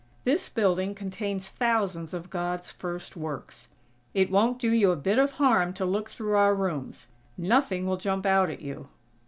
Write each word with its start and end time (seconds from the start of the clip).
This 0.23 0.49
building 0.49 0.95
contains 0.95 1.49
thousands 1.49 2.11
of 2.15 2.31
God's 2.31 2.71
first 2.71 3.15
works. 3.15 3.67
It 4.15 4.31
won't 4.31 4.57
do 4.57 4.71
you 4.71 4.89
a 4.89 4.95
bit 4.95 5.19
of 5.19 5.33
harm 5.33 5.73
to 5.73 5.85
look 5.85 6.09
through 6.09 6.35
our 6.37 6.55
rooms. 6.55 7.05
Nothing 7.37 7.85
will 7.85 7.97
jump 7.97 8.25
out 8.25 8.49
at 8.49 8.63
you!" 8.63 8.87